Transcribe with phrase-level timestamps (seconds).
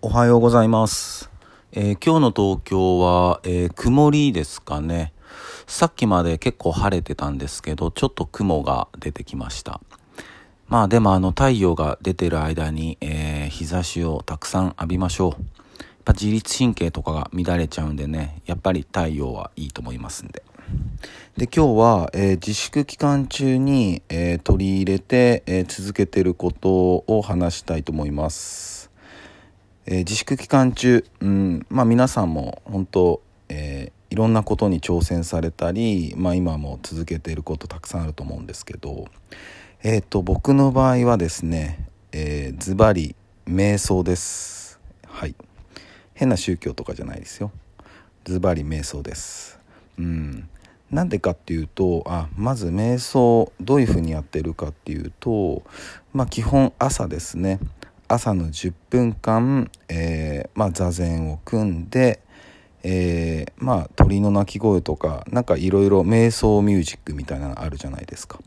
[0.00, 1.28] おはようございます。
[1.72, 5.12] えー今日の東京は、えー曇りですかね。
[5.66, 9.80] さっきまで結構晴れてたんですけど、ちょっと雲が出てきました。
[10.68, 15.30] まあでもあの太陽が出てる間に、えー日差しをたくさん浴びましょう。
[15.32, 15.40] やっ
[16.04, 20.44] ぱ自律神経とかが乱れちゃうんでね、やっぱり太陽はいいと思いますんで。
[21.36, 28.87] で今日は、え自粛期間中に、え取り入れて、え続けてることを話したいと思います。
[29.90, 39.04] えー自粛期間中、うんまあ、皆さんも本当、えーいろんなことに挑戦されたり、まあ、今も続けていることたくさんあると思うんですけど、
[39.82, 43.14] えー、と僕の場合はですね、えーズバリ
[43.46, 44.80] 瞑想です。
[45.06, 45.34] はい。
[46.14, 47.52] 変な宗教とかじゃないですよ。
[48.24, 49.58] ズバリ瞑想です。
[49.98, 50.48] うん。
[50.90, 55.62] なんでかっていうとあまず瞑想どういうふうにやってるかっていうと
[56.14, 57.60] まあ基本朝ですね。
[58.08, 62.20] 朝の10分間、えーまあ、座禅を組んで、
[62.82, 68.40] えーまあ、鳥の鳴き声とかなんかいろいろ瞑想ミュージックみたいなのあるじゃないですか。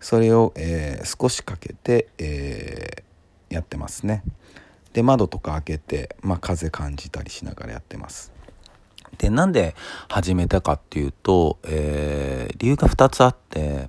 [0.00, 3.02] それを、えー少しかけて、え
[3.50, 4.22] やってますね。
[4.92, 8.32] で窓とか開けて、まあ、風感じたりしながらやってます。
[9.16, 9.74] でなんで
[10.08, 13.88] 始めたかっていうと、え理由が2つあって、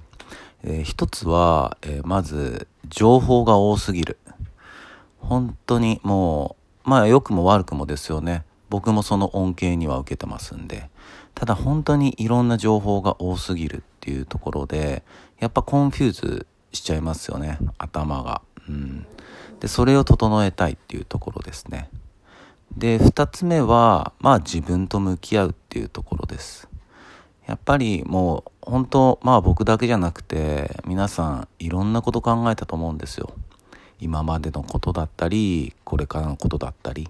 [0.64, 4.18] え1つは、えまず情報が多すぎる。
[5.20, 8.44] 本当にもうまあ良くも悪くもですよね。
[8.70, 10.90] 僕もその恩恵には受けてますんで。
[11.36, 15.04] ただ本当にいろんな情報が多すぎるっていうところで
[15.40, 17.60] やっぱ confuse しちゃいますよね。
[17.78, 18.42] 頭が。
[18.68, 19.06] うん。
[19.60, 21.90] でそれを整えたいっていうところですね。
[22.78, 26.68] で2つ目はまあ自分と向き合うっていうところです。
[27.48, 33.34] やっぱりもう本当まあ僕だけじゃなくて皆さんいろんなこと考えたと思うんですよ。
[34.00, 37.10] 今までのことだったりこれからのことだったり。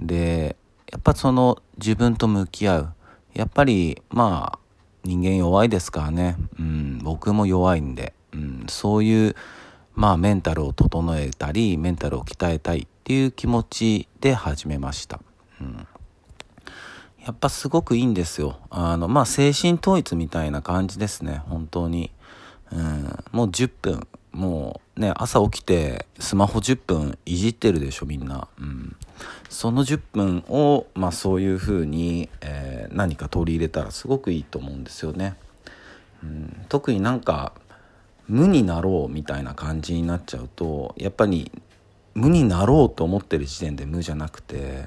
[0.00, 0.56] で
[0.90, 2.92] やっぱその自分と向き合う。
[3.34, 4.58] やっぱりまあ
[5.04, 9.36] 人間弱いですからね、うん、僕も弱いんで、うん、そういう
[9.94, 15.20] まあメンタルを整えたりメンタルを鍛えたいっていう気持ちで始めました、
[15.60, 15.86] うん、
[17.24, 18.58] やっぱすごくいいんですよ。
[18.70, 21.42] あのまあ精神統一みたいな感じですね。
[21.46, 22.10] 本当に、
[22.72, 28.96] うん、もう10分もうね朝起きてスマホ10分いじってるでしょみんな、うん、
[29.48, 35.36] その10分をまあそういう風に、えー何か取り入れたらすごくいいと思うんですよね、
[36.22, 37.52] うん、特になんか
[38.26, 41.50] 無になろうみたいな感じになっちゃうとやっぱり
[42.14, 44.86] 無になろうと思ってる時点で無じゃなくて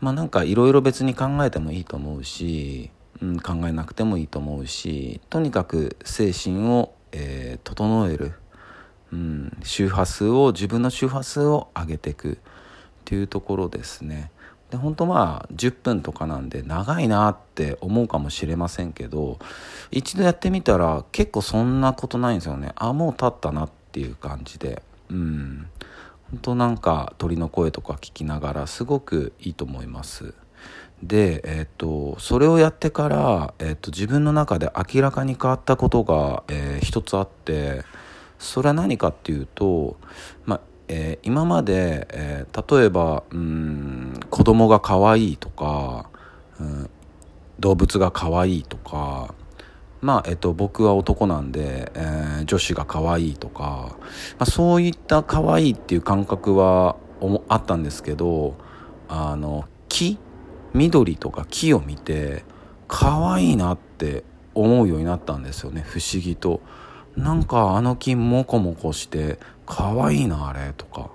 [0.00, 2.90] まあなんかいろいろ別に考えてもいいと思うし、
[3.22, 8.34] うん、考えなくてもいいと思うしとにかく精神を、えー整える、
[9.12, 12.36] うん、周波数を自分の周波数を上げていくっ
[13.04, 14.30] ていうところですね。
[14.70, 19.38] で本当まあ10分とかなんで長いなって思うかもしれませんけど
[19.90, 22.72] 一度やってみたら結構そんなことないんですよね。
[22.76, 24.82] あもう経ったなっていう感じで。
[25.10, 25.66] うん。
[26.30, 30.34] 本当なんか鳥の声とか聞きながらすごくいいと思います。
[31.02, 37.84] でえっ、とそれをやってから、えっと自分の中で明らかに変わったことが、えー一つあって
[38.38, 39.96] それは何かっていうと
[40.44, 46.08] まあえー今まで、えー例えばうん子供が可愛いとか、
[46.60, 46.90] うん、
[47.60, 49.34] 動物が可愛いとか
[50.00, 53.96] まあえっと、僕は男なんで、えー女子が可愛いとか、
[54.38, 56.96] まあ、そういった可愛いっていう感覚は
[57.48, 58.56] あったんですけど
[59.08, 60.18] あの木
[60.72, 62.44] 緑とか木を見て
[62.86, 64.24] 可愛いなって
[64.54, 66.60] 思うようになったんですよね不思議と。
[67.18, 71.10] なんかあの木モコモコして可愛いなあれとか。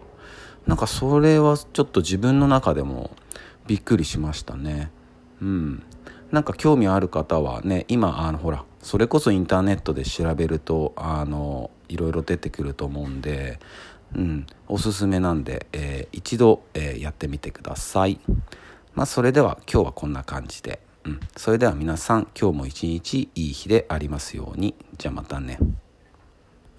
[0.67, 3.11] なんかそれはちょっと自分の中でも
[3.67, 4.91] びっくりしましたね。
[5.41, 5.83] うん。
[6.31, 13.59] なんか興味ある方はね今あのほらそれこそインターネットで調べるとあのいろいろ出てくると思うんで、
[14.15, 18.19] うん、おすすめなんで、えー一度、えーやってみてください。
[18.93, 24.75] まあそれでは今日はこんな感じで、うん、それでは皆さん今日も一日いい日でありますように。
[24.97, 25.59] じゃあまたね。